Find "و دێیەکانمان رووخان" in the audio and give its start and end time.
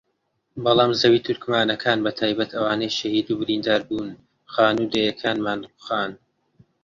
4.87-6.11